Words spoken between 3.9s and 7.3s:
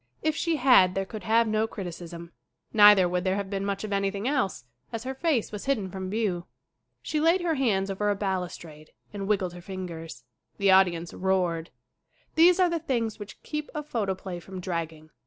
anything else, as her face was hidden from view. She